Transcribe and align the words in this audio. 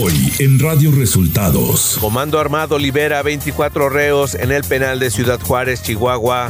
Hoy 0.00 0.32
en 0.38 0.58
Radio 0.58 0.90
Resultados. 0.90 1.98
Comando 2.00 2.38
Armado 2.38 2.78
libera 2.78 3.22
24 3.22 3.90
reos 3.90 4.34
en 4.34 4.50
el 4.50 4.64
penal 4.64 4.98
de 4.98 5.10
Ciudad 5.10 5.38
Juárez, 5.38 5.82
Chihuahua. 5.82 6.48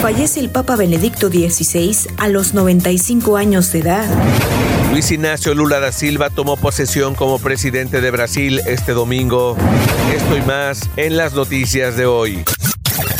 Fallece 0.00 0.38
el 0.38 0.50
Papa 0.50 0.76
Benedicto 0.76 1.28
XVI 1.28 1.96
a 2.18 2.28
los 2.28 2.54
95 2.54 3.36
años 3.36 3.72
de 3.72 3.80
edad. 3.80 4.06
Luis 4.92 5.10
Ignacio 5.10 5.54
Lula 5.54 5.80
da 5.80 5.90
Silva 5.90 6.30
tomó 6.30 6.56
posesión 6.56 7.16
como 7.16 7.40
presidente 7.40 8.00
de 8.00 8.10
Brasil 8.12 8.60
este 8.66 8.92
domingo. 8.92 9.56
Esto 10.14 10.36
y 10.36 10.42
más 10.42 10.88
en 10.96 11.16
las 11.16 11.32
noticias 11.34 11.96
de 11.96 12.06
hoy. 12.06 12.44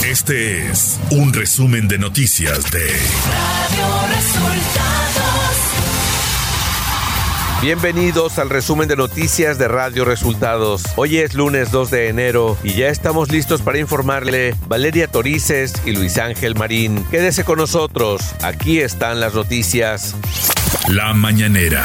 Este 0.06 0.70
es 0.70 1.00
un 1.10 1.32
resumen 1.32 1.88
de 1.88 1.98
noticias 1.98 2.70
de 2.70 2.86
Radio 2.86 4.06
Resultados. 4.14 5.67
Bienvenidos 7.60 8.38
al 8.38 8.50
resumen 8.50 8.86
de 8.86 8.94
noticias 8.94 9.58
de 9.58 9.66
Radio 9.66 10.04
Resultados. 10.04 10.84
Hoy 10.94 11.18
es 11.18 11.34
lunes 11.34 11.72
2 11.72 11.90
de 11.90 12.08
enero 12.08 12.56
y 12.62 12.74
ya 12.74 12.86
estamos 12.86 13.32
listos 13.32 13.62
para 13.62 13.80
informarle 13.80 14.54
Valeria 14.68 15.08
Torices 15.08 15.72
y 15.84 15.90
Luis 15.90 16.18
Ángel 16.18 16.54
Marín. 16.54 17.04
Quédese 17.10 17.42
con 17.42 17.58
nosotros, 17.58 18.22
aquí 18.44 18.78
están 18.78 19.18
las 19.18 19.34
noticias. 19.34 20.14
La 20.86 21.12
mañanera. 21.14 21.84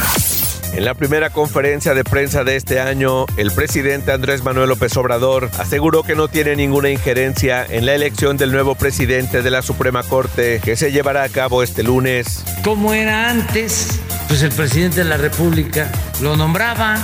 En 0.73 0.85
la 0.85 0.93
primera 0.93 1.31
conferencia 1.31 1.93
de 1.93 2.03
prensa 2.03 2.43
de 2.43 2.55
este 2.55 2.79
año, 2.79 3.25
el 3.37 3.51
presidente 3.51 4.11
Andrés 4.11 4.43
Manuel 4.43 4.69
López 4.69 4.97
Obrador 4.97 5.49
aseguró 5.59 6.01
que 6.01 6.15
no 6.15 6.27
tiene 6.27 6.55
ninguna 6.55 6.89
injerencia 6.89 7.63
en 7.63 7.85
la 7.85 7.93
elección 7.93 8.37
del 8.37 8.51
nuevo 8.51 8.73
presidente 8.73 9.41
de 9.41 9.51
la 9.51 9.61
Suprema 9.61 10.01
Corte 10.01 10.61
que 10.63 10.75
se 10.75 10.91
llevará 10.91 11.23
a 11.23 11.29
cabo 11.29 11.61
este 11.61 11.83
lunes. 11.83 12.43
Como 12.63 12.91
era 12.91 13.29
antes, 13.29 13.99
pues 14.27 14.41
el 14.41 14.51
presidente 14.51 15.03
de 15.03 15.09
la 15.09 15.17
República 15.17 15.91
lo 16.21 16.35
nombraba, 16.35 16.95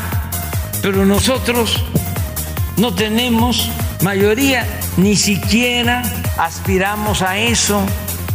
pero 0.82 1.06
nosotros 1.06 1.84
no 2.78 2.94
tenemos 2.94 3.70
mayoría, 4.02 4.66
ni 4.98 5.16
siquiera 5.16 6.02
aspiramos 6.38 7.22
a 7.22 7.38
eso, 7.38 7.82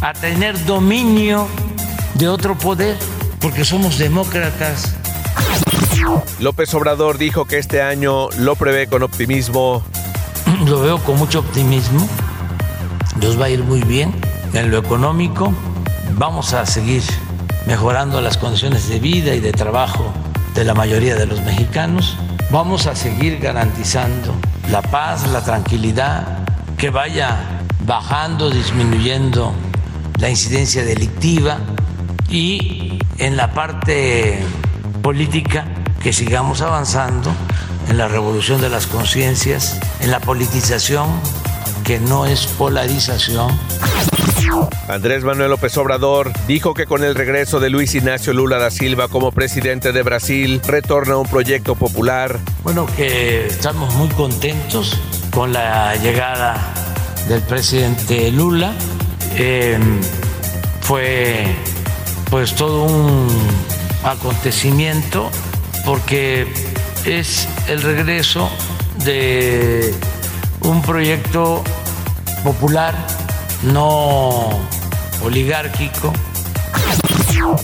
a 0.01 0.13
tener 0.13 0.63
dominio 0.65 1.47
de 2.15 2.27
otro 2.27 2.57
poder, 2.57 2.97
porque 3.39 3.65
somos 3.65 3.97
demócratas. 3.97 4.95
López 6.39 6.73
Obrador 6.73 7.17
dijo 7.17 7.45
que 7.45 7.57
este 7.57 7.81
año 7.81 8.29
lo 8.37 8.55
prevé 8.55 8.87
con 8.87 9.03
optimismo. 9.03 9.83
Lo 10.67 10.79
veo 10.79 10.99
con 10.99 11.17
mucho 11.17 11.39
optimismo. 11.39 12.07
Nos 13.19 13.39
va 13.39 13.45
a 13.45 13.49
ir 13.49 13.63
muy 13.63 13.81
bien 13.81 14.13
en 14.53 14.69
lo 14.69 14.77
económico. 14.77 15.51
Vamos 16.13 16.53
a 16.53 16.65
seguir 16.65 17.01
mejorando 17.67 18.21
las 18.21 18.37
condiciones 18.37 18.89
de 18.89 18.99
vida 18.99 19.33
y 19.35 19.39
de 19.39 19.51
trabajo 19.51 20.13
de 20.53 20.63
la 20.63 20.73
mayoría 20.73 21.15
de 21.15 21.25
los 21.25 21.41
mexicanos. 21.41 22.17
Vamos 22.51 22.87
a 22.87 22.95
seguir 22.95 23.39
garantizando 23.39 24.33
la 24.69 24.81
paz, 24.81 25.27
la 25.27 25.43
tranquilidad, 25.43 26.45
que 26.77 26.89
vaya 26.89 27.37
bajando, 27.85 28.49
disminuyendo 28.49 29.53
la 30.19 30.29
incidencia 30.29 30.83
delictiva 30.83 31.57
y 32.29 32.99
en 33.17 33.37
la 33.37 33.51
parte 33.53 34.39
política 35.01 35.65
que 36.01 36.13
sigamos 36.13 36.61
avanzando 36.61 37.31
en 37.89 37.97
la 37.97 38.07
revolución 38.07 38.61
de 38.61 38.69
las 38.69 38.87
conciencias, 38.87 39.79
en 40.01 40.11
la 40.11 40.19
politización 40.19 41.07
que 41.83 41.99
no 41.99 42.25
es 42.25 42.47
polarización. 42.47 43.51
Andrés 44.87 45.23
Manuel 45.23 45.49
López 45.49 45.77
Obrador 45.77 46.31
dijo 46.47 46.73
que 46.73 46.85
con 46.85 47.03
el 47.03 47.15
regreso 47.15 47.59
de 47.59 47.69
Luis 47.69 47.95
Ignacio 47.95 48.33
Lula 48.33 48.57
da 48.57 48.71
Silva 48.71 49.07
como 49.07 49.31
presidente 49.31 49.91
de 49.91 50.03
Brasil 50.03 50.61
retorna 50.65 51.17
un 51.17 51.27
proyecto 51.27 51.75
popular. 51.75 52.39
Bueno, 52.63 52.85
que 52.95 53.47
estamos 53.47 53.93
muy 53.95 54.09
contentos 54.09 54.97
con 55.31 55.53
la 55.53 55.95
llegada 55.95 56.55
del 57.27 57.41
presidente 57.41 58.31
Lula. 58.31 58.73
Eh, 59.37 59.77
fue 60.81 61.45
pues 62.29 62.53
todo 62.53 62.83
un 62.83 63.27
acontecimiento 64.03 65.29
porque 65.83 66.47
es 67.05 67.47
el 67.67 67.81
regreso 67.81 68.49
de 69.03 69.93
un 70.61 70.81
proyecto 70.81 71.63
popular 72.43 72.95
no 73.65 74.49
oligárquico. 75.23 76.13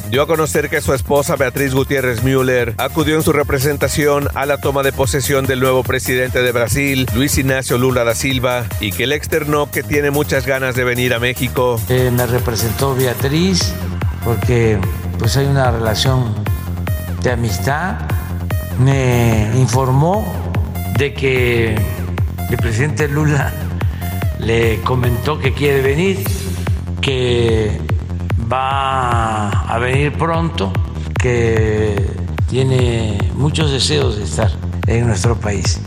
Dio 0.09 0.21
a 0.21 0.27
conocer 0.27 0.69
que 0.69 0.81
su 0.81 0.93
esposa 0.93 1.35
Beatriz 1.35 1.73
Gutiérrez 1.73 2.23
Müller 2.23 2.75
acudió 2.77 3.15
en 3.15 3.23
su 3.23 3.31
representación 3.31 4.27
a 4.35 4.45
la 4.45 4.57
toma 4.57 4.83
de 4.83 4.91
posesión 4.91 5.45
del 5.45 5.59
nuevo 5.59 5.83
presidente 5.83 6.41
de 6.41 6.51
Brasil, 6.51 7.07
Luis 7.15 7.37
Ignacio 7.37 7.77
Lula 7.77 8.03
da 8.03 8.13
Silva, 8.13 8.65
y 8.79 8.91
que 8.91 9.07
le 9.07 9.15
externó 9.15 9.71
que 9.71 9.83
tiene 9.83 10.11
muchas 10.11 10.45
ganas 10.45 10.75
de 10.75 10.83
venir 10.83 11.13
a 11.13 11.19
México. 11.19 11.79
Eh, 11.89 12.11
me 12.11 12.25
representó 12.25 12.95
Beatriz 12.95 13.73
porque 14.23 14.77
pues 15.17 15.37
hay 15.37 15.45
una 15.47 15.71
relación 15.71 16.35
de 17.23 17.31
amistad. 17.31 17.95
Me 18.79 19.51
informó 19.55 20.25
de 20.97 21.13
que 21.13 21.75
el 22.49 22.57
presidente 22.57 23.07
Lula 23.07 23.53
le 24.41 24.81
comentó 24.81 25.39
que 25.39 25.53
quiere 25.53 25.81
venir, 25.81 26.19
que 26.99 27.79
va 28.51 29.49
a 29.49 29.77
venir 29.79 30.13
pronto, 30.13 30.71
que 31.19 31.95
tiene 32.49 33.17
muchos 33.35 33.71
deseos 33.71 34.17
de 34.17 34.23
estar 34.23 34.51
en 34.87 35.07
nuestro 35.07 35.35
país. 35.35 35.79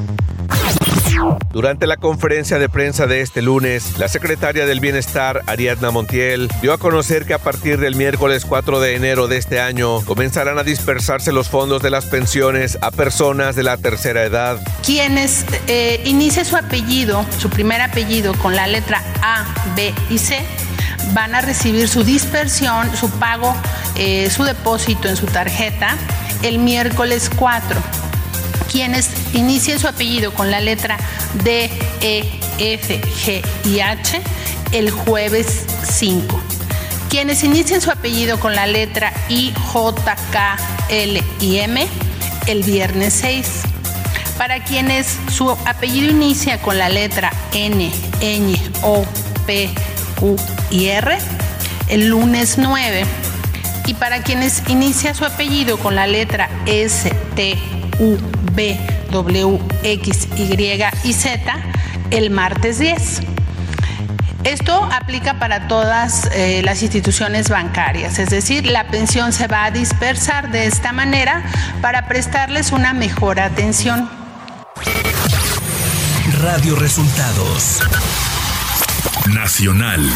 Durante 1.51 1.87
la 1.87 1.97
conferencia 1.97 2.59
de 2.59 2.69
prensa 2.69 3.07
de 3.07 3.21
este 3.21 3.41
lunes, 3.41 3.99
la 3.99 4.09
secretaria 4.09 4.67
del 4.67 4.81
Bienestar, 4.81 5.43
Ariadna 5.47 5.91
Montiel, 5.91 6.51
dio 6.61 6.73
a 6.73 6.79
conocer 6.79 7.25
que 7.27 7.35
a 7.35 7.39
partir 7.39 7.79
del 7.79 7.95
miércoles 7.95 8.45
4 8.45 8.81
de 8.81 8.97
enero 8.97 9.29
de 9.29 9.39
este 9.39 9.61
año 9.61 10.05
comenzarán 10.05 10.59
a 10.59 10.65
dispersarse 10.65 11.33
los 11.33 11.49
fondos 11.49 11.83
de 11.83 11.91
las 11.91 12.07
pensiones 12.07 12.79
a 12.83 12.91
personas 12.91 13.55
de 13.57 13.63
la 13.63 13.77
tercera 13.77 14.25
edad. 14.25 14.59
Quienes 14.85 15.45
eh, 15.69 16.03
inicie 16.05 16.45
su 16.45 16.57
apellido, 16.57 17.25
su 17.39 17.49
primer 17.51 17.81
apellido 17.81 18.35
con 18.35 18.57
la 18.57 18.67
letra 18.67 19.03
A, 19.23 19.45
B 19.77 19.95
y 20.11 20.19
C, 20.19 20.41
van 21.13 21.35
a 21.35 21.41
recibir 21.41 21.89
su 21.89 22.03
dispersión, 22.03 22.95
su 22.97 23.09
pago, 23.11 23.55
eh, 23.95 24.29
su 24.31 24.43
depósito 24.43 25.09
en 25.09 25.17
su 25.17 25.27
tarjeta 25.27 25.97
el 26.43 26.59
miércoles 26.59 27.31
4 27.37 28.04
quienes 28.75 29.09
inicien 29.33 29.79
su 29.79 29.87
apellido 29.87 30.35
con 30.35 30.51
la 30.51 30.61
letra 30.61 30.97
D, 31.45 31.71
E, 32.01 32.41
F, 32.59 33.01
G 33.25 33.41
y 33.67 33.79
H 33.79 34.21
el 34.73 34.91
jueves 34.91 35.65
5. 35.93 36.41
Quienes 37.09 37.45
inicien 37.45 37.81
su 37.81 37.93
apellido 37.93 38.41
con 38.41 38.57
la 38.57 38.67
letra 38.67 39.13
I, 39.29 39.55
J, 39.55 40.17
K, 40.33 40.57
L 40.89 41.23
y 41.41 41.59
M 41.59 41.87
el 42.49 42.65
viernes 42.65 43.15
6. 43.15 43.47
Para 44.39 44.65
quienes 44.65 45.19
su 45.31 45.49
apellido 45.49 46.11
inicia 46.11 46.61
con 46.61 46.77
la 46.77 46.89
letra 46.89 47.33
N, 47.53 47.93
Ñ, 48.21 48.59
O, 48.83 49.05
P, 49.47 49.71
Q 50.19 50.35
y 50.73 50.87
R 50.87 51.17
el 51.87 52.09
lunes 52.09 52.59
9. 52.59 53.05
Y 53.87 53.95
para 53.95 54.25
quienes 54.25 54.65
inicia 54.67 55.15
su 55.15 55.25
apellido 55.25 55.79
con 55.79 55.95
la 55.95 56.09
letra 56.09 56.51
S, 56.67 57.15
T, 57.37 57.57
U, 57.99 58.17
B, 58.53 58.79
W, 59.11 59.59
X, 59.83 60.29
Y 60.37 60.83
y 61.05 61.13
Z 61.13 61.57
el 62.11 62.31
martes 62.31 62.79
10. 62.79 63.23
Esto 64.45 64.89
aplica 64.93 65.39
para 65.39 65.69
todas 65.69 66.29
eh, 66.33 66.61
las 66.65 66.83
instituciones 66.83 67.49
bancarias, 67.49 68.19
es 68.19 68.29
decir, 68.29 68.67
la 68.67 68.89
pensión 68.89 69.33
se 69.33 69.47
va 69.47 69.65
a 69.65 69.71
dispersar 69.71 70.51
de 70.51 70.67
esta 70.67 70.93
manera 70.93 71.43
para 71.81 72.09
prestarles 72.09 72.71
una 72.71 72.93
mejor 72.93 73.41
atención. 73.41 74.09
Radio 76.43 76.77
Resultados 76.77 77.81
Nacional. 79.33 80.07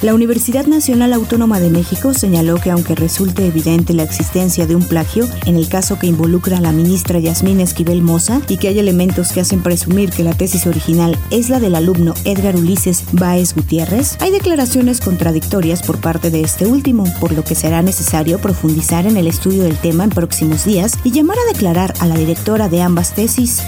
La 0.00 0.14
Universidad 0.14 0.66
Nacional 0.66 1.12
Autónoma 1.12 1.58
de 1.58 1.70
México 1.70 2.14
señaló 2.14 2.60
que 2.60 2.70
aunque 2.70 2.94
resulte 2.94 3.46
evidente 3.46 3.94
la 3.94 4.04
existencia 4.04 4.64
de 4.64 4.76
un 4.76 4.84
plagio 4.84 5.28
en 5.44 5.56
el 5.56 5.68
caso 5.68 5.98
que 5.98 6.06
involucra 6.06 6.58
a 6.58 6.60
la 6.60 6.70
ministra 6.70 7.18
Yasmín 7.18 7.58
Esquivel 7.60 8.00
Moza 8.00 8.40
y 8.48 8.58
que 8.58 8.68
hay 8.68 8.78
elementos 8.78 9.32
que 9.32 9.40
hacen 9.40 9.60
presumir 9.60 10.10
que 10.10 10.22
la 10.22 10.34
tesis 10.34 10.68
original 10.68 11.18
es 11.32 11.48
la 11.48 11.58
del 11.58 11.74
alumno 11.74 12.14
Edgar 12.24 12.54
Ulises 12.54 13.02
Báez 13.10 13.54
Gutiérrez, 13.54 14.16
hay 14.20 14.30
declaraciones 14.30 15.00
contradictorias 15.00 15.82
por 15.82 16.00
parte 16.00 16.30
de 16.30 16.42
este 16.42 16.66
último, 16.66 17.02
por 17.18 17.32
lo 17.32 17.42
que 17.42 17.56
será 17.56 17.82
necesario 17.82 18.38
profundizar 18.38 19.04
en 19.04 19.16
el 19.16 19.26
estudio 19.26 19.64
del 19.64 19.78
tema 19.78 20.04
en 20.04 20.10
próximos 20.10 20.64
días 20.64 20.92
y 21.02 21.10
llamar 21.10 21.38
a 21.38 21.52
declarar 21.52 21.92
a 21.98 22.06
la 22.06 22.16
directora 22.16 22.68
de 22.68 22.82
ambas 22.82 23.16
tesis. 23.16 23.62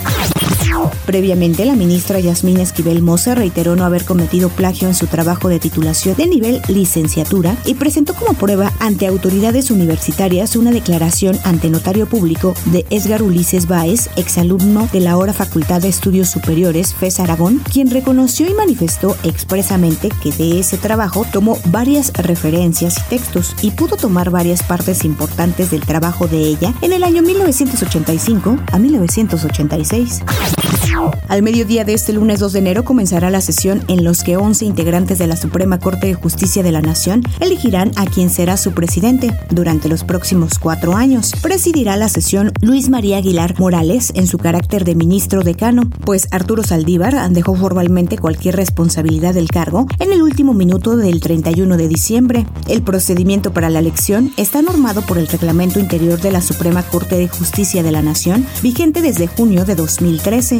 Previamente, 1.06 1.64
la 1.64 1.74
ministra 1.74 2.20
Yasmín 2.20 2.60
Esquivel 2.60 3.02
Moza 3.02 3.34
reiteró 3.34 3.76
no 3.76 3.84
haber 3.84 4.04
cometido 4.04 4.48
plagio 4.48 4.88
en 4.88 4.94
su 4.94 5.06
trabajo 5.06 5.48
de 5.48 5.58
titulación 5.58 6.16
de 6.16 6.26
nivel 6.26 6.62
licenciatura 6.68 7.56
y 7.64 7.74
presentó 7.74 8.14
como 8.14 8.34
prueba 8.34 8.72
ante 8.78 9.06
autoridades 9.06 9.70
universitarias 9.70 10.56
una 10.56 10.70
declaración 10.70 11.38
ante 11.44 11.70
notario 11.70 12.06
público 12.06 12.54
de 12.66 12.86
Edgar 12.90 13.22
Ulises 13.22 13.66
Báez, 13.66 14.08
exalumno 14.16 14.88
de 14.92 15.00
la 15.00 15.12
ahora 15.12 15.32
Facultad 15.32 15.82
de 15.82 15.88
Estudios 15.88 16.28
Superiores 16.28 16.94
FES 16.94 17.20
Aragón, 17.20 17.60
quien 17.72 17.90
reconoció 17.90 18.48
y 18.48 18.54
manifestó 18.54 19.16
expresamente 19.22 20.08
que 20.22 20.32
de 20.32 20.60
ese 20.60 20.78
trabajo 20.78 21.26
tomó 21.32 21.58
varias 21.66 22.12
referencias 22.12 22.98
y 22.98 23.10
textos 23.10 23.56
y 23.62 23.72
pudo 23.72 23.96
tomar 23.96 24.30
varias 24.30 24.62
partes 24.62 25.04
importantes 25.04 25.70
del 25.70 25.80
trabajo 25.80 26.28
de 26.28 26.38
ella 26.38 26.74
en 26.82 26.92
el 26.92 27.02
año 27.02 27.22
1985 27.22 28.56
a 28.72 28.78
1986. 28.78 30.20
Al 31.28 31.42
mediodía 31.42 31.84
de 31.84 31.94
este 31.94 32.12
lunes 32.12 32.40
2 32.40 32.52
de 32.52 32.58
enero 32.58 32.84
comenzará 32.84 33.30
la 33.30 33.40
sesión 33.40 33.84
en 33.88 34.02
los 34.02 34.24
que 34.24 34.36
11 34.36 34.64
integrantes 34.64 35.18
de 35.18 35.26
la 35.28 35.36
Suprema 35.36 35.78
Corte 35.78 36.08
de 36.08 36.14
Justicia 36.14 36.62
de 36.62 36.72
la 36.72 36.82
Nación 36.82 37.22
elegirán 37.38 37.92
a 37.96 38.04
quien 38.04 38.30
será 38.30 38.56
su 38.56 38.72
presidente 38.72 39.32
durante 39.48 39.88
los 39.88 40.02
próximos 40.02 40.58
cuatro 40.58 40.96
años. 40.96 41.32
Presidirá 41.40 41.96
la 41.96 42.08
sesión 42.08 42.52
Luis 42.60 42.88
María 42.88 43.18
Aguilar 43.18 43.58
Morales 43.58 44.12
en 44.16 44.26
su 44.26 44.38
carácter 44.38 44.84
de 44.84 44.94
ministro 44.94 45.42
decano, 45.42 45.88
pues 46.04 46.26
Arturo 46.32 46.64
Saldívar 46.64 47.30
dejó 47.30 47.54
formalmente 47.54 48.18
cualquier 48.18 48.56
responsabilidad 48.56 49.34
del 49.34 49.48
cargo 49.48 49.86
en 49.98 50.12
el 50.12 50.22
último 50.22 50.52
minuto 50.52 50.96
del 50.96 51.20
31 51.20 51.76
de 51.76 51.88
diciembre. 51.88 52.46
El 52.66 52.82
procedimiento 52.82 53.52
para 53.52 53.70
la 53.70 53.78
elección 53.78 54.32
está 54.36 54.62
normado 54.62 55.02
por 55.02 55.18
el 55.18 55.28
reglamento 55.28 55.78
interior 55.78 56.20
de 56.20 56.32
la 56.32 56.40
Suprema 56.40 56.82
Corte 56.82 57.16
de 57.16 57.28
Justicia 57.28 57.82
de 57.82 57.92
la 57.92 58.02
Nación, 58.02 58.46
vigente 58.62 59.00
desde 59.00 59.26
junio 59.28 59.64
de 59.64 59.76
2013. 59.76 60.59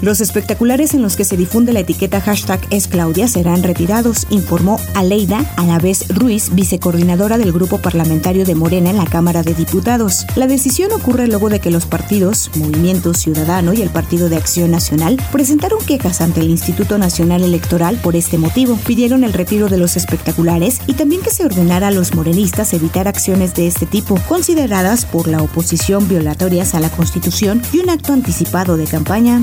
Los 0.00 0.20
espectaculares 0.20 0.94
en 0.94 1.02
los 1.02 1.16
que 1.16 1.24
se 1.24 1.36
difunde 1.36 1.72
la 1.72 1.80
etiqueta 1.80 2.20
hashtag 2.20 2.60
es 2.70 2.88
Claudia 2.88 3.28
serán 3.28 3.62
retirados, 3.62 4.26
informó 4.30 4.78
Aleida 4.94 5.44
Alavés 5.56 6.08
Ruiz, 6.08 6.50
vicecoordinadora 6.54 7.38
del 7.38 7.52
grupo 7.52 7.78
parlamentario 7.78 8.44
de 8.44 8.54
Morena 8.54 8.90
en 8.90 8.96
la 8.96 9.06
Cámara 9.06 9.42
de 9.42 9.54
Diputados. 9.54 10.26
La 10.36 10.46
decisión 10.46 10.92
ocurre 10.92 11.26
luego 11.26 11.48
de 11.48 11.60
que 11.60 11.70
los 11.70 11.86
partidos 11.86 12.50
Movimiento 12.56 13.14
Ciudadano 13.14 13.72
y 13.72 13.82
el 13.82 13.90
Partido 13.90 14.28
de 14.28 14.36
Acción 14.36 14.70
Nacional 14.70 15.20
presentaron 15.32 15.78
quejas 15.84 16.20
ante 16.20 16.40
el 16.40 16.50
Instituto 16.50 16.98
Nacional 16.98 17.42
Electoral 17.42 17.96
por 17.96 18.16
este 18.16 18.38
motivo. 18.38 18.78
Pidieron 18.86 19.24
el 19.24 19.32
retiro 19.32 19.68
de 19.68 19.78
los 19.78 19.96
espectaculares 19.96 20.80
y 20.86 20.94
también 20.94 21.22
que 21.22 21.30
se 21.30 21.44
ordenara 21.44 21.88
a 21.88 21.90
los 21.90 22.14
morenistas 22.14 22.72
evitar 22.72 23.08
acciones 23.08 23.54
de 23.54 23.66
este 23.66 23.86
tipo, 23.86 24.18
consideradas 24.28 25.04
por 25.04 25.28
la 25.28 25.42
oposición 25.42 26.08
violatorias 26.08 26.74
a 26.74 26.80
la 26.80 26.90
Constitución 26.90 27.62
y 27.72 27.78
un 27.78 27.90
acto 27.90 28.12
anticipado 28.12 28.76
de 28.76 28.84
campaña. 28.84 29.42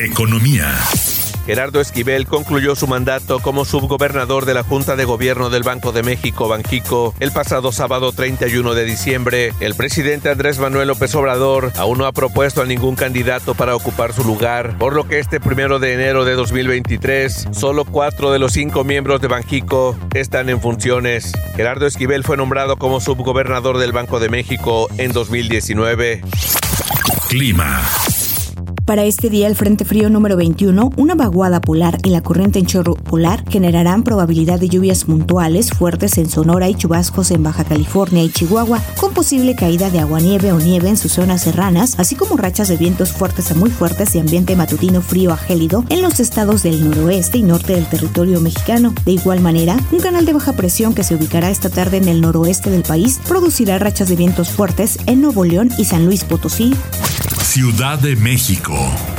Economía. 0.00 0.74
Gerardo 1.48 1.80
Esquivel 1.80 2.26
concluyó 2.26 2.76
su 2.76 2.86
mandato 2.86 3.40
como 3.40 3.64
subgobernador 3.64 4.44
de 4.44 4.52
la 4.52 4.62
Junta 4.62 4.96
de 4.96 5.06
Gobierno 5.06 5.48
del 5.48 5.62
Banco 5.62 5.92
de 5.92 6.02
México, 6.02 6.46
Banquico, 6.46 7.14
el 7.20 7.32
pasado 7.32 7.72
sábado 7.72 8.12
31 8.12 8.74
de 8.74 8.84
diciembre. 8.84 9.54
El 9.60 9.74
presidente 9.74 10.28
Andrés 10.28 10.58
Manuel 10.58 10.88
López 10.88 11.14
Obrador 11.14 11.72
aún 11.76 11.96
no 11.96 12.04
ha 12.04 12.12
propuesto 12.12 12.60
a 12.60 12.66
ningún 12.66 12.96
candidato 12.96 13.54
para 13.54 13.74
ocupar 13.74 14.12
su 14.12 14.24
lugar, 14.24 14.76
por 14.76 14.94
lo 14.94 15.08
que 15.08 15.20
este 15.20 15.40
primero 15.40 15.78
de 15.78 15.94
enero 15.94 16.26
de 16.26 16.34
2023, 16.34 17.48
solo 17.52 17.86
cuatro 17.86 18.30
de 18.30 18.38
los 18.38 18.52
cinco 18.52 18.84
miembros 18.84 19.22
de 19.22 19.28
Banquico 19.28 19.96
están 20.12 20.50
en 20.50 20.60
funciones. 20.60 21.32
Gerardo 21.56 21.86
Esquivel 21.86 22.24
fue 22.24 22.36
nombrado 22.36 22.76
como 22.76 23.00
subgobernador 23.00 23.78
del 23.78 23.92
Banco 23.92 24.20
de 24.20 24.28
México 24.28 24.86
en 24.98 25.12
2019. 25.12 26.20
Clima. 27.30 27.82
Para 28.88 29.04
este 29.04 29.28
día, 29.28 29.48
el 29.48 29.54
Frente 29.54 29.84
Frío 29.84 30.08
número 30.08 30.34
21, 30.38 30.92
una 30.96 31.14
vaguada 31.14 31.60
polar 31.60 31.98
y 32.04 32.08
la 32.08 32.22
corriente 32.22 32.58
en 32.58 32.64
chorro 32.64 32.94
polar 32.94 33.44
generarán 33.50 34.02
probabilidad 34.02 34.58
de 34.58 34.70
lluvias 34.70 35.04
puntuales 35.04 35.72
fuertes 35.72 36.16
en 36.16 36.30
Sonora 36.30 36.70
y 36.70 36.74
chubascos 36.74 37.30
en 37.30 37.42
Baja 37.42 37.64
California 37.64 38.22
y 38.22 38.30
Chihuahua, 38.30 38.80
con 38.96 39.12
posible 39.12 39.54
caída 39.54 39.90
de 39.90 40.00
aguanieve 40.00 40.52
o 40.52 40.58
nieve 40.58 40.88
en 40.88 40.96
sus 40.96 41.12
zonas 41.12 41.42
serranas, 41.42 41.96
así 41.98 42.14
como 42.14 42.38
rachas 42.38 42.68
de 42.68 42.78
vientos 42.78 43.12
fuertes 43.12 43.50
a 43.50 43.54
muy 43.54 43.68
fuertes 43.68 44.14
y 44.14 44.20
ambiente 44.20 44.56
matutino 44.56 45.02
frío 45.02 45.34
a 45.34 45.36
gélido 45.36 45.84
en 45.90 46.00
los 46.00 46.18
estados 46.18 46.62
del 46.62 46.82
noroeste 46.82 47.36
y 47.36 47.42
norte 47.42 47.74
del 47.74 47.90
territorio 47.90 48.40
mexicano. 48.40 48.94
De 49.04 49.12
igual 49.12 49.40
manera, 49.40 49.76
un 49.92 50.00
canal 50.00 50.24
de 50.24 50.32
baja 50.32 50.54
presión 50.54 50.94
que 50.94 51.04
se 51.04 51.14
ubicará 51.14 51.50
esta 51.50 51.68
tarde 51.68 51.98
en 51.98 52.08
el 52.08 52.22
noroeste 52.22 52.70
del 52.70 52.84
país 52.84 53.20
producirá 53.28 53.78
rachas 53.78 54.08
de 54.08 54.16
vientos 54.16 54.48
fuertes 54.48 54.98
en 55.04 55.20
Nuevo 55.20 55.44
León 55.44 55.68
y 55.76 55.84
San 55.84 56.06
Luis 56.06 56.24
Potosí. 56.24 56.72
Ciudad 57.42 57.98
de 57.98 58.14
México. 58.16 59.17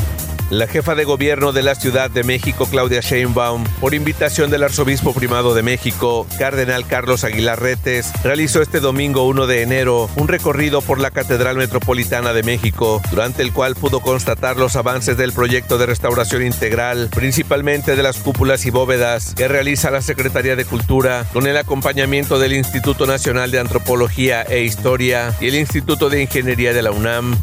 La 0.49 0.65
jefa 0.65 0.95
de 0.95 1.03
gobierno 1.03 1.51
de 1.51 1.61
la 1.61 1.75
Ciudad 1.75 2.09
de 2.09 2.23
México, 2.23 2.65
Claudia 2.65 3.01
Sheinbaum, 3.01 3.65
por 3.79 3.93
invitación 3.93 4.49
del 4.49 4.63
arzobispo 4.63 5.13
primado 5.13 5.53
de 5.53 5.61
México, 5.61 6.25
Cardenal 6.39 6.87
Carlos 6.87 7.23
Aguilar 7.23 7.61
Retes, 7.61 8.11
realizó 8.23 8.63
este 8.63 8.79
domingo 8.79 9.27
1 9.27 9.45
de 9.45 9.61
enero 9.61 10.09
un 10.15 10.27
recorrido 10.27 10.81
por 10.81 10.99
la 10.99 11.11
Catedral 11.11 11.55
Metropolitana 11.57 12.33
de 12.33 12.41
México, 12.41 12.99
durante 13.11 13.43
el 13.43 13.53
cual 13.53 13.75
pudo 13.75 13.99
constatar 13.99 14.57
los 14.57 14.75
avances 14.75 15.17
del 15.17 15.33
proyecto 15.33 15.77
de 15.77 15.85
restauración 15.85 16.43
integral, 16.43 17.09
principalmente 17.13 17.95
de 17.95 18.01
las 18.01 18.17
cúpulas 18.17 18.65
y 18.65 18.71
bóvedas 18.71 19.35
que 19.35 19.47
realiza 19.47 19.91
la 19.91 20.01
Secretaría 20.01 20.55
de 20.55 20.65
Cultura, 20.65 21.27
con 21.31 21.45
el 21.45 21.57
acompañamiento 21.57 22.39
del 22.39 22.53
Instituto 22.53 23.05
Nacional 23.05 23.51
de 23.51 23.59
Antropología 23.59 24.41
e 24.41 24.63
Historia 24.63 25.31
y 25.39 25.49
el 25.49 25.55
Instituto 25.55 26.09
de 26.09 26.23
Ingeniería 26.23 26.73
de 26.73 26.81
la 26.81 26.89
UNAM. 26.89 27.37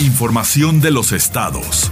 Información 0.00 0.80
de 0.80 0.92
los 0.92 1.10
estados. 1.10 1.90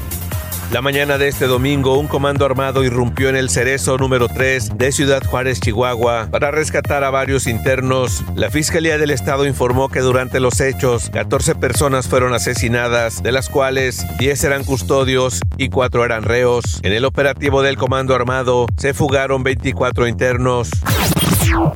La 0.73 0.81
mañana 0.81 1.19
de 1.19 1.29
este 1.29 1.47
domingo, 1.47 1.99
un 1.99 2.09
comando 2.09 2.47
armado 2.47 2.83
irrumpió 2.83 3.29
en 3.29 3.37
el 3.37 3.51
Cerezo 3.51 3.99
número 3.99 4.27
3 4.29 4.79
de 4.79 4.91
Ciudad 4.91 5.23
Juárez, 5.23 5.61
Chihuahua, 5.61 6.29
para 6.31 6.51
rescatar 6.51 7.05
a 7.05 7.11
varios 7.11 7.47
internos. 7.47 8.25
La 8.37 8.51
Fiscalía 8.51 8.97
del 8.97 9.11
Estado 9.11 9.45
informó 9.45 9.91
que 9.91 10.01
durante 10.01 10.41
los 10.41 10.63
hechos, 10.63 11.11
14 11.11 11.57
personas 11.57 12.09
fueron 12.09 12.33
asesinadas, 12.33 13.23
de 13.23 13.33
las 13.33 13.51
cuales 13.51 14.07
10 14.17 14.45
eran 14.45 14.65
custodios 14.65 15.41
y 15.59 15.69
4 15.69 16.07
eran 16.07 16.23
reos. 16.23 16.81
En 16.83 16.95
el 16.95 17.05
operativo 17.05 17.61
del 17.61 17.77
comando 17.77 18.15
armado, 18.15 18.67
se 18.79 18.95
fugaron 18.95 19.43
24 19.43 20.09
internos. 20.09 20.71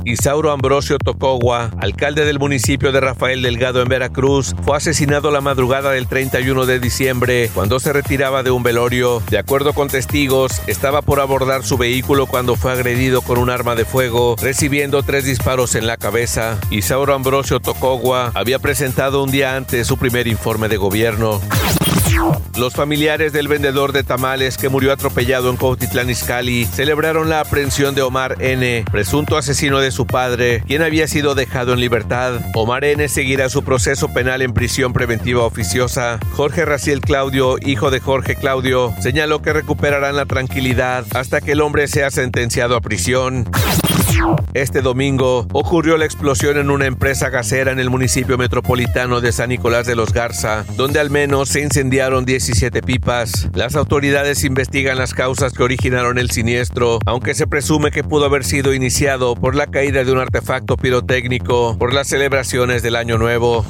Isauro 0.05 0.52
Ambrosio 0.52 0.99
Tocogua, 0.99 1.70
alcalde 1.81 2.25
del 2.25 2.38
municipio 2.38 2.93
de 2.93 3.00
Rafael 3.00 3.43
Delgado 3.43 3.82
en 3.82 3.88
Veracruz, 3.88 4.55
fue 4.62 4.76
asesinado 4.76 5.31
la 5.31 5.40
madrugada 5.40 5.90
del 5.90 6.06
31 6.06 6.67
de 6.67 6.78
diciembre 6.78 7.50
cuando 7.52 7.81
se 7.81 7.93
retiraba 7.93 8.43
de 8.43 8.50
un 8.50 8.62
velorio. 8.62 9.23
De 9.31 9.38
acuerdo 9.38 9.73
con 9.73 9.88
testigos, 9.88 10.62
estaba 10.67 11.02
por 11.02 11.20
abordar 11.20 11.64
su 11.64 11.76
vehículo 11.76 12.26
cuando 12.26 12.56
fue 12.56 12.73
agredido 12.73 13.23
con 13.23 13.38
un 13.38 13.50
arma 13.50 13.75
de 13.75 13.84
fuego, 13.84 14.37
recibiendo 14.40 15.02
tres 15.02 15.25
disparos 15.25 15.75
en 15.75 15.87
la 15.87 15.96
cabeza. 15.96 16.58
Isauro 16.70 17.14
Ambrosio 17.14 17.61
Tocogua 17.61 18.30
había 18.35 18.59
presentado 18.59 19.23
un 19.23 19.30
día 19.30 19.56
antes 19.56 19.87
su 19.87 19.97
primer 19.97 20.26
informe 20.26 20.68
de 20.68 20.76
gobierno. 20.76 21.40
Los 22.56 22.75
familiares 22.75 23.32
del 23.32 23.49
vendedor 23.49 23.92
de 23.92 24.02
tamales 24.02 24.56
que 24.56 24.68
murió 24.68 24.92
atropellado 24.92 25.50
en 25.50 25.56
Cuautitlán 25.56 26.08
Izcalli 26.08 26.64
celebraron 26.64 27.28
la 27.28 27.40
aprehensión 27.40 27.94
de 27.94 28.02
Omar 28.02 28.37
N., 28.40 28.85
presunto 28.90 29.37
asesino 29.37 29.80
de 29.80 29.90
su 29.90 30.06
padre, 30.06 30.62
quien 30.66 30.82
había 30.82 31.06
sido 31.06 31.35
dejado 31.35 31.75
en 31.75 31.80
libertad. 31.80 32.40
Omar 32.54 32.85
N. 32.85 33.08
seguirá 33.08 33.49
su 33.49 33.62
proceso 33.62 34.08
penal 34.08 34.40
en 34.40 34.54
prisión 34.54 34.92
preventiva 34.92 35.44
oficiosa. 35.44 36.18
Jorge 36.32 36.64
Raciel 36.64 37.00
Claudio, 37.00 37.56
hijo 37.61 37.90
de 37.90 38.00
Jorge 38.00 38.37
Claudio, 38.37 38.94
señaló 39.00 39.42
que 39.42 39.52
recuperarán 39.52 40.16
la 40.16 40.25
tranquilidad 40.25 41.04
hasta 41.14 41.40
que 41.40 41.52
el 41.52 41.61
hombre 41.61 41.88
sea 41.88 42.11
sentenciado 42.11 42.76
a 42.76 42.80
prisión. 42.80 43.46
Este 44.54 44.80
domingo 44.80 45.46
ocurrió 45.52 45.96
la 45.96 46.04
explosión 46.04 46.56
en 46.56 46.70
una 46.70 46.86
empresa 46.86 47.28
gasera 47.28 47.72
en 47.72 47.78
el 47.78 47.90
municipio 47.90 48.38
metropolitano 48.38 49.20
de 49.20 49.32
San 49.32 49.50
Nicolás 49.50 49.86
de 49.86 49.96
los 49.96 50.12
Garza, 50.12 50.64
donde 50.76 50.98
al 50.98 51.10
menos 51.10 51.50
se 51.50 51.60
incendiaron 51.60 52.24
17 52.24 52.82
pipas. 52.82 53.48
Las 53.54 53.76
autoridades 53.76 54.44
investigan 54.44 54.98
las 54.98 55.14
causas 55.14 55.52
que 55.52 55.62
originaron 55.62 56.18
el 56.18 56.30
siniestro, 56.30 56.98
aunque 57.06 57.34
se 57.34 57.46
presume 57.46 57.90
que 57.90 58.04
pudo 58.04 58.24
haber 58.24 58.44
sido 58.44 58.72
iniciado 58.72 59.34
por 59.34 59.54
la 59.54 59.66
caída 59.66 60.04
de 60.04 60.12
un 60.12 60.18
artefacto 60.18 60.76
pirotécnico 60.76 61.76
por 61.78 61.92
las 61.92 62.08
celebraciones 62.08 62.82
del 62.82 62.96
Año 62.96 63.18
Nuevo. 63.18 63.64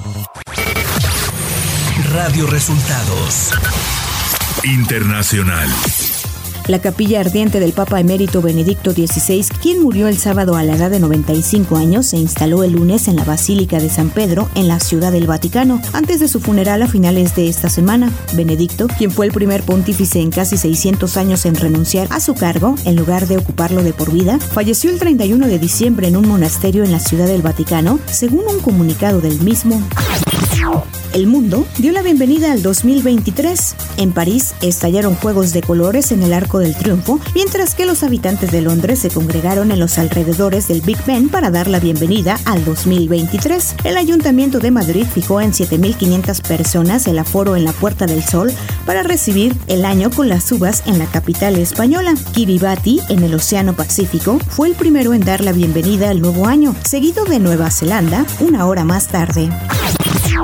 Radio 2.13 2.47
Resultados. 2.47 3.53
Internacional. 4.65 5.69
La 6.69 6.81
capilla 6.81 7.21
ardiente 7.21 7.61
del 7.61 7.73
Papa 7.73 8.01
emérito 8.01 8.43
Benedicto 8.43 8.91
XVI, 8.91 9.47
quien 9.63 9.81
murió 9.81 10.09
el 10.09 10.19
sábado 10.19 10.57
a 10.57 10.65
la 10.65 10.75
edad 10.75 10.91
de 10.91 10.99
95 10.99 11.77
años, 11.77 12.07
se 12.07 12.17
instaló 12.17 12.65
el 12.65 12.73
lunes 12.73 13.07
en 13.07 13.15
la 13.15 13.23
Basílica 13.23 13.79
de 13.79 13.89
San 13.89 14.11
Pedro, 14.11 14.49
en 14.57 14.67
la 14.67 14.81
Ciudad 14.81 15.13
del 15.13 15.29
Vaticano, 15.29 15.81
antes 15.93 16.19
de 16.19 16.27
su 16.27 16.41
funeral 16.41 16.83
a 16.83 16.89
finales 16.89 17.37
de 17.37 17.49
esta 17.49 17.69
semana. 17.69 18.13
Benedicto, 18.35 18.89
quien 18.89 19.13
fue 19.13 19.27
el 19.27 19.33
primer 19.33 19.63
pontífice 19.63 20.21
en 20.21 20.31
casi 20.31 20.57
600 20.57 21.17
años 21.17 21.47
en 21.47 21.55
renunciar 21.55 22.09
a 22.11 22.19
su 22.19 22.35
cargo, 22.35 22.75
en 22.85 22.97
lugar 22.97 23.29
de 23.29 23.37
ocuparlo 23.37 23.85
de 23.85 23.93
por 23.93 24.11
vida, 24.11 24.41
falleció 24.41 24.91
el 24.91 24.99
31 24.99 25.47
de 25.47 25.61
diciembre 25.61 26.09
en 26.09 26.17
un 26.17 26.27
monasterio 26.27 26.83
en 26.83 26.91
la 26.91 26.99
Ciudad 26.99 27.29
del 27.29 27.43
Vaticano, 27.43 28.01
según 28.07 28.43
un 28.49 28.59
comunicado 28.59 29.21
del 29.21 29.41
mismo. 29.41 29.81
El 31.13 31.27
mundo 31.27 31.67
dio 31.79 31.93
la 31.93 32.03
bienvenida 32.03 32.53
al 32.53 32.63
2023. 32.63 33.77
En 33.97 34.13
París 34.13 34.55
estallaron 34.61 35.15
juegos 35.15 35.53
de 35.53 35.63
colores 35.63 36.13
en 36.13 36.23
el 36.23 36.35
Arco 36.35 36.59
del 36.59 36.77
Triunfo, 36.77 37.21
mientras 37.35 37.75
que 37.75 37.87
los 37.87 38.03
habitantes 38.03 38.53
de 38.53 38.61
Londres 38.61 38.99
se 38.99 39.09
congregaron 39.09 39.71
en 39.73 39.79
los 39.79 39.99
alrededores 39.99 40.69
del 40.69 40.83
Big 40.83 40.99
Ben 41.07 41.29
para 41.31 41.51
dar 41.51 41.69
la 41.69 41.81
bienvenida 41.81 42.39
al 42.45 42.65
2023. 42.65 43.77
El 43.85 43.97
Ayuntamiento 43.97 44.59
de 44.59 44.71
Madrid 44.71 45.07
fijó 45.07 45.41
en 45.41 45.53
7.500 45.53 46.43
personas 46.47 47.07
el 47.07 47.19
aforo 47.19 47.57
en 47.57 47.65
la 47.65 47.73
Puerta 47.73 48.07
del 48.07 48.23
Sol 48.23 48.53
para 48.85 49.03
recibir 49.03 49.57
el 49.69 49.85
año 49.85 50.11
con 50.11 50.29
las 50.29 50.51
uvas 50.53 50.83
en 50.87 50.99
la 50.99 51.07
capital 51.07 51.57
española. 51.57 52.15
Kiribati, 52.33 53.01
en 53.09 53.23
el 53.23 53.35
Océano 53.35 53.75
Pacífico, 53.75 54.39
fue 54.51 54.69
el 54.69 54.75
primero 54.75 55.15
en 55.15 55.25
dar 55.25 55.43
la 55.43 55.53
bienvenida 55.53 56.11
al 56.11 56.21
nuevo 56.21 56.47
año, 56.47 56.75
seguido 56.85 57.25
de 57.25 57.39
Nueva 57.39 57.71
Zelanda 57.71 58.27
una 58.41 58.67
hora 58.67 58.85
más 58.85 59.09
tarde. 59.09 59.49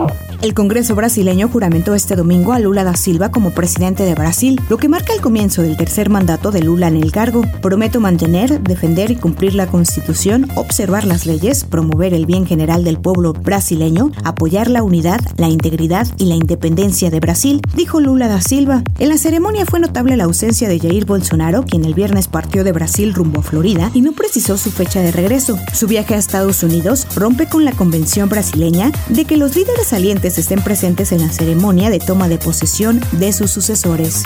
Wow. 0.03 0.32
El 0.43 0.55
Congreso 0.55 0.97
brasileño 0.97 1.49
juramentó 1.49 1.95
este 1.95 2.17
domingo 2.17 2.53
a 2.53 2.59
Lula 2.59 2.83
da 2.83 2.97
Silva 2.97 3.31
como 3.31 3.53
presidente 3.53 4.03
de 4.03 4.17
Brasil, 4.17 4.61
lo 4.69 4.77
que 4.77 4.89
marca 4.89 5.13
el 5.13 5.21
comienzo 5.21 5.63
del 5.63 5.77
tercer 5.77 6.11
mandato 6.11 6.51
de 6.51 6.63
Lula 6.63 6.89
en 6.89 6.97
el 6.97 7.13
cargo. 7.13 7.43
Prometo 7.61 8.01
mantener, 8.01 8.61
defender 8.61 9.13
y 9.13 9.17
cumplir 9.17 9.55
la 9.55 9.69
Constitución, 9.69 10.51
observar 10.57 11.05
las 11.05 11.27
leyes, 11.27 11.63
promover 11.63 12.13
el 12.13 12.27
bien 12.27 12.45
general 12.45 12.83
del 12.83 12.99
pueblo 12.99 13.35
brasileño, 13.35 14.11
apoyar 14.25 14.69
la 14.69 14.83
unidad, 14.83 15.21
la 15.37 15.49
integridad 15.49 16.09
y 16.19 16.25
la 16.25 16.35
independencia 16.35 17.09
de 17.09 17.21
Brasil, 17.21 17.61
dijo 17.77 18.01
Lula 18.01 18.27
da 18.27 18.41
Silva. 18.41 18.83
En 18.99 19.11
la 19.11 19.19
ceremonia 19.19 19.65
fue 19.65 19.79
notable 19.79 20.17
la 20.17 20.25
ausencia 20.25 20.69
de 20.69 20.81
Jair 20.81 21.07
Bolsonaro, 21.07 21.63
quien 21.63 21.85
el 21.85 21.95
viernes 21.95 22.27
partió 22.27 22.65
de 22.65 22.73
Brasil 22.73 23.15
rumbo 23.15 23.39
a 23.39 23.45
Florida 23.45 23.93
y 23.95 24.01
no 24.01 24.11
precisó 24.11 24.59
su 24.59 24.73
fecha 24.73 25.03
de 25.03 25.13
regreso. 25.13 25.57
Su 25.73 25.87
viaje 25.87 26.17
a 26.17 26.19
Estados 26.19 26.65
Unidos 26.65 27.07
rompe 27.15 27.47
con 27.47 27.65
la 27.65 27.71
convención 27.71 28.29
brasileña 28.29 28.91
de 29.09 29.25
que 29.25 29.37
los 29.37 29.55
líderes 29.55 29.87
salientes 29.87 30.32
estén 30.39 30.63
presentes 30.63 31.13
en 31.13 31.21
la 31.21 31.33
ceremonia 31.33 31.91
de 31.91 31.99
toma 31.99 32.29
de 32.29 32.39
posesión 32.39 33.01
de 33.13 33.33
sus 33.33 33.51
sucesores. 33.51 34.23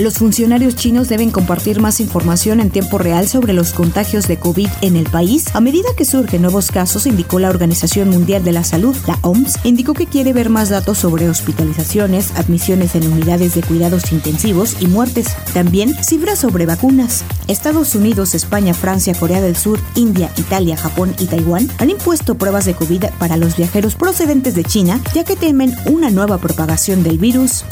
Los 0.00 0.14
funcionarios 0.14 0.76
chinos 0.76 1.10
deben 1.10 1.30
compartir 1.30 1.78
más 1.78 2.00
información 2.00 2.60
en 2.60 2.70
tiempo 2.70 2.96
real 2.96 3.28
sobre 3.28 3.52
los 3.52 3.74
contagios 3.74 4.26
de 4.28 4.38
COVID 4.38 4.70
en 4.80 4.96
el 4.96 5.04
país 5.04 5.54
a 5.54 5.60
medida 5.60 5.90
que 5.94 6.06
surgen 6.06 6.40
nuevos 6.40 6.70
casos, 6.70 7.04
indicó 7.04 7.38
la 7.38 7.50
Organización 7.50 8.08
Mundial 8.08 8.42
de 8.42 8.52
la 8.52 8.64
Salud, 8.64 8.96
la 9.06 9.18
OMS, 9.20 9.58
indicó 9.62 9.92
que 9.92 10.06
quiere 10.06 10.32
ver 10.32 10.48
más 10.48 10.70
datos 10.70 10.96
sobre 10.96 11.28
hospitalizaciones, 11.28 12.30
admisiones 12.36 12.94
en 12.94 13.12
unidades 13.12 13.54
de 13.54 13.60
cuidados 13.60 14.10
intensivos 14.10 14.78
y 14.80 14.86
muertes. 14.86 15.36
También 15.52 15.94
cifras 16.02 16.38
sobre 16.38 16.64
vacunas. 16.64 17.22
Estados 17.46 17.94
Unidos, 17.94 18.34
España, 18.34 18.72
Francia, 18.72 19.12
Corea 19.12 19.42
del 19.42 19.54
Sur, 19.54 19.80
India, 19.96 20.32
Italia, 20.38 20.78
Japón 20.78 21.14
y 21.18 21.26
Taiwán 21.26 21.70
han 21.76 21.90
impuesto 21.90 22.36
pruebas 22.36 22.64
de 22.64 22.72
COVID 22.72 23.04
para 23.18 23.36
los 23.36 23.54
viajeros 23.54 23.96
procedentes 23.96 24.54
de 24.54 24.64
China, 24.64 24.98
ya 25.12 25.24
que 25.24 25.36
temen 25.36 25.76
una 25.84 26.08
nueva 26.08 26.38
propagación 26.38 27.02
del 27.02 27.18
virus. 27.18 27.66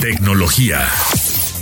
Tecnología. 0.00 0.80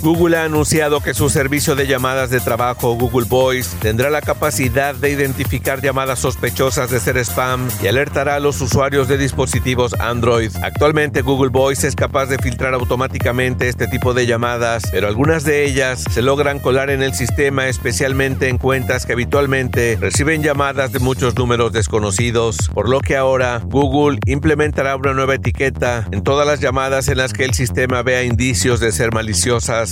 Google 0.01 0.37
ha 0.37 0.45
anunciado 0.45 1.01
que 1.01 1.13
su 1.13 1.29
servicio 1.29 1.75
de 1.75 1.85
llamadas 1.85 2.29
de 2.29 2.39
trabajo 2.39 2.95
Google 2.95 3.27
Voice 3.27 3.75
tendrá 3.81 4.09
la 4.09 4.21
capacidad 4.21 4.95
de 4.95 5.09
identificar 5.09 5.81
llamadas 5.81 6.19
sospechosas 6.19 6.89
de 6.89 7.01
ser 7.01 7.17
spam 7.17 7.67
y 7.83 7.87
alertará 7.87 8.35
a 8.35 8.39
los 8.39 8.61
usuarios 8.61 9.09
de 9.09 9.17
dispositivos 9.17 9.93
Android. 9.99 10.51
Actualmente 10.63 11.21
Google 11.21 11.49
Voice 11.49 11.85
es 11.85 11.95
capaz 11.95 12.27
de 12.27 12.37
filtrar 12.37 12.73
automáticamente 12.73 13.67
este 13.67 13.87
tipo 13.87 14.13
de 14.13 14.25
llamadas, 14.25 14.83
pero 14.89 15.07
algunas 15.07 15.43
de 15.43 15.65
ellas 15.65 16.05
se 16.09 16.21
logran 16.21 16.59
colar 16.59 16.89
en 16.89 17.03
el 17.03 17.13
sistema 17.13 17.67
especialmente 17.67 18.47
en 18.47 18.57
cuentas 18.57 19.05
que 19.05 19.13
habitualmente 19.13 19.97
reciben 19.99 20.41
llamadas 20.43 20.93
de 20.93 20.99
muchos 20.99 21.35
números 21.35 21.73
desconocidos, 21.73 22.57
por 22.73 22.87
lo 22.87 23.01
que 23.01 23.17
ahora 23.17 23.61
Google 23.65 24.19
implementará 24.25 24.95
una 24.95 25.13
nueva 25.13 25.35
etiqueta 25.35 26.07
en 26.11 26.23
todas 26.23 26.47
las 26.47 26.61
llamadas 26.61 27.09
en 27.09 27.17
las 27.17 27.33
que 27.33 27.43
el 27.43 27.53
sistema 27.53 28.01
vea 28.01 28.23
indicios 28.23 28.79
de 28.79 28.93
ser 28.93 29.13
maliciosas 29.13 29.88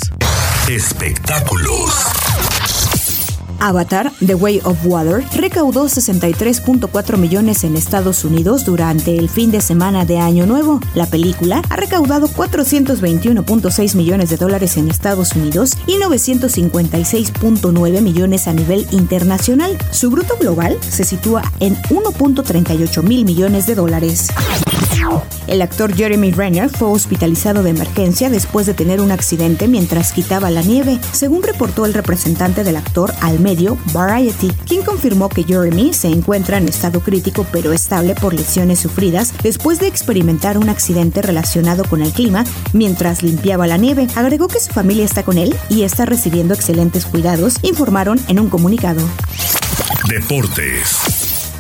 Espectáculos. 0.70 2.08
Avatar, 3.60 4.12
The 4.26 4.36
Way 4.36 4.62
of 4.64 4.86
Water, 4.86 5.24
recaudó 5.36 5.86
63.4 5.86 7.18
millones 7.18 7.64
en 7.64 7.76
Estados 7.76 8.24
Unidos 8.24 8.66
durante 8.66 9.18
el 9.18 9.30
fin 9.30 9.52
de 9.52 9.62
semana 9.62 10.06
de 10.06 10.20
Año 10.20 10.46
Nuevo. 10.46 10.80
La 10.94 11.06
película 11.06 11.62
ha 11.70 11.76
recaudado 11.76 12.28
421.6 12.28 13.96
millones 13.96 14.30
de 14.30 14.38
dólares 14.38 14.78
en 14.78 14.90
Estados 14.90 15.36
Unidos 15.36 15.78
y 15.88 15.98
956.9 15.98 18.02
millones 18.02 18.48
a 18.48 18.54
nivel 18.54 18.88
internacional. 18.92 19.78
Su 19.92 20.10
bruto 20.10 20.38
global 20.38 20.78
se 20.82 21.04
sitúa 21.04 21.44
en 21.60 21.76
1.38 21.84 23.04
mil 23.04 23.26
millones 23.26 23.66
de 23.66 23.76
dólares. 23.76 24.28
El 25.48 25.62
actor 25.62 25.96
Jeremy 25.96 26.32
Renner 26.32 26.70
fue 26.70 26.90
hospitalizado 26.90 27.64
de 27.64 27.70
emergencia 27.72 28.30
después 28.30 28.66
de 28.66 28.74
tener 28.74 29.02
un 29.02 29.12
accidente 29.12 29.68
mientras 29.68 30.12
quitaba 30.12 30.50
la 30.50 30.62
nieve, 30.62 31.00
según 31.12 31.44
reportó 31.44 31.86
el 31.86 31.94
representante 31.94 32.64
del 32.64 32.76
actor 32.76 33.14
al 33.22 33.40
medio 33.40 33.78
Variety, 33.94 34.52
quien 34.68 34.84
confirmó 34.84 35.30
que 35.30 35.44
Jeremy 35.44 35.94
se 35.94 36.08
encuentra 36.08 36.58
en 36.58 36.68
estado 36.68 37.00
crítico 37.00 37.46
pero 37.52 37.74
estable 37.74 38.16
por 38.16 38.34
lesiones 38.34 38.80
sufridas 38.80 39.34
después 39.44 39.80
de 39.80 39.88
experimentar 39.88 40.58
un 40.58 40.70
accidente 40.70 41.22
relacionado 41.22 41.86
con 41.86 42.02
el 42.02 42.12
clima 42.12 42.44
mientras 42.74 43.24
limpiaba 43.24 43.68
la 43.68 43.78
nieve. 43.78 44.08
Agregó 44.16 44.48
que 44.48 44.60
su 44.60 44.72
familia 44.72 45.06
está 45.06 45.24
con 45.24 45.38
él 45.38 45.56
y 45.70 45.84
está 45.84 46.06
recibiendo 46.06 46.54
excelentes 46.54 47.06
cuidados, 47.06 47.56
informaron 47.64 48.20
en 48.28 48.40
un 48.40 48.50
comunicado. 48.50 49.02
Deportes. 50.10 51.17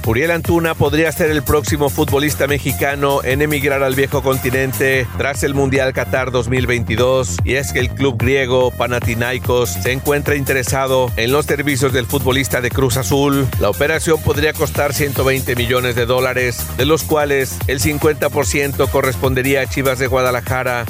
Uriel 0.08 0.32
Antuna 0.32 0.74
podría 0.74 1.12
ser 1.12 1.32
el 1.32 1.44
próximo 1.44 1.90
futbolista 1.90 2.48
mexicano 2.48 3.22
en 3.26 3.42
emigrar 3.42 3.84
al 3.84 3.94
viejo 3.94 4.24
continente 4.24 5.06
tras 5.18 5.44
el 5.44 5.54
Mundial 5.54 5.92
Qatar 5.92 6.32
2022 6.32 7.40
y 7.44 7.56
es 7.56 7.74
que 7.74 7.80
el 7.80 7.90
club 7.90 8.16
griego 8.18 8.72
Panathinaikos 8.72 9.70
se 9.70 9.92
encuentra 9.92 10.38
interesado 10.38 11.12
en 11.18 11.34
los 11.34 11.46
servicios 11.46 11.92
del 11.92 12.06
futbolista 12.06 12.62
de 12.62 12.70
Cruz 12.70 12.96
Azul. 12.96 13.46
La 13.60 13.70
operación 13.70 14.22
podría 14.22 14.54
costar 14.54 14.94
120 14.94 15.58
millones 15.58 15.96
de 15.96 16.06
dólares, 16.06 16.66
de 16.78 16.86
los 16.86 17.04
cuales 17.04 17.58
el 17.68 17.82
50% 17.82 18.90
correspondería 18.90 19.60
a 19.60 19.68
Chivas 19.68 20.00
de 20.00 20.08
Guadalajara. 20.08 20.86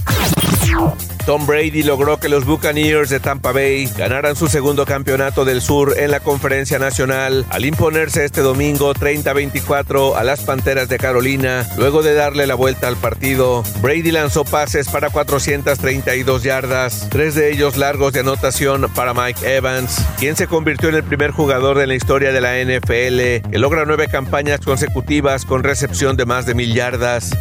Tom 1.28 1.46
Brady 1.46 1.84
logró 1.84 2.22
que 2.22 2.30
los 2.30 2.46
Buccaneers 2.46 3.10
de 3.10 3.20
Tampa 3.20 3.52
Bay 3.52 3.92
ganaran 3.98 4.38
su 4.38 4.48
segundo 4.48 4.86
campeonato 4.86 5.44
del 5.44 5.62
sur 5.62 5.94
en 5.98 6.10
la 6.10 6.22
conferencia 6.22 6.80
nacional 6.80 7.46
al 7.50 7.66
imponerse 7.66 8.24
este 8.24 8.40
domingo 8.40 8.94
30-24 8.94 10.16
a 10.16 10.24
las 10.24 10.40
Panteras 10.40 10.88
de 10.88 10.98
Carolina. 10.98 11.68
Luego 11.78 12.02
de 12.02 12.14
darle 12.14 12.48
la 12.48 12.56
vuelta 12.56 12.88
al 12.88 12.96
partido, 12.96 13.66
Brady 13.82 14.12
lanzó 14.12 14.46
pases 14.46 14.88
para 14.88 15.10
432 15.10 16.44
yardas, 16.44 17.10
tres 17.12 17.36
de 17.36 17.52
ellos 17.52 17.76
largos 17.76 18.14
de 18.14 18.22
anotación 18.22 18.90
para 18.96 19.14
Mike 19.14 19.58
Evans, 19.58 20.02
quien 20.18 20.38
se 20.38 20.48
convirtió 20.48 20.88
en 20.88 20.96
el 20.96 21.04
primer 21.04 21.32
jugador 21.32 21.82
en 21.82 21.90
la 21.90 21.96
historia 21.96 22.32
de 22.32 22.40
la 22.40 22.56
NFL 22.64 23.52
que 23.52 23.60
logra 23.60 23.84
nueve 23.84 24.08
campañas 24.10 24.62
consecutivas 24.62 25.44
con 25.44 25.64
recepción 25.64 26.16
de 26.16 26.26
más 26.26 26.46
de 26.46 26.54
mil 26.54 26.74
yardas. 26.74 27.32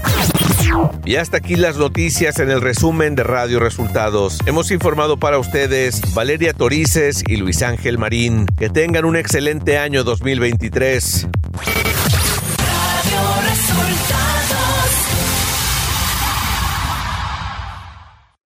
Y 1.04 1.16
hasta 1.16 1.38
aquí 1.38 1.56
las 1.56 1.76
noticias 1.76 2.38
en 2.38 2.50
el 2.50 2.60
resumen 2.60 3.14
de 3.14 3.22
Radio 3.22 3.60
Resultados. 3.60 4.38
Hemos 4.46 4.70
informado 4.70 5.16
para 5.16 5.38
ustedes 5.38 6.00
Valeria 6.14 6.52
Torices 6.52 7.22
y 7.26 7.36
Luis 7.36 7.62
Ángel 7.62 7.98
Marín. 7.98 8.46
Que 8.58 8.68
tengan 8.68 9.04
un 9.04 9.16
excelente 9.16 9.78
año 9.78 10.04
2023. 10.04 11.28